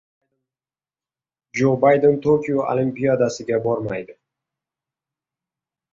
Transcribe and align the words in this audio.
Jo 1.59 1.69
Bayden 1.83 2.17
Tokio 2.23 2.65
Olimpiadasiga 2.75 3.63
bormaydi 3.69 4.17